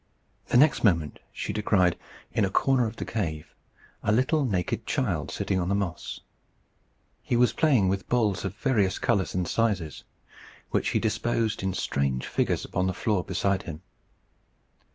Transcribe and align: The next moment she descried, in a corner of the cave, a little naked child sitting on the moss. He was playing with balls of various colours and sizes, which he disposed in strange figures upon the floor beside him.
The 0.47 0.57
next 0.57 0.83
moment 0.83 1.19
she 1.31 1.53
descried, 1.53 1.95
in 2.33 2.43
a 2.43 2.49
corner 2.49 2.87
of 2.87 2.95
the 2.95 3.05
cave, 3.05 3.53
a 4.01 4.11
little 4.11 4.43
naked 4.45 4.87
child 4.87 5.29
sitting 5.29 5.59
on 5.59 5.69
the 5.69 5.75
moss. 5.75 6.21
He 7.21 7.35
was 7.35 7.53
playing 7.53 7.87
with 7.87 8.09
balls 8.09 8.43
of 8.43 8.55
various 8.55 8.97
colours 8.97 9.35
and 9.35 9.47
sizes, 9.47 10.03
which 10.71 10.89
he 10.89 10.99
disposed 10.99 11.61
in 11.61 11.75
strange 11.75 12.25
figures 12.25 12.65
upon 12.65 12.87
the 12.87 12.95
floor 12.95 13.23
beside 13.23 13.61
him. 13.61 13.83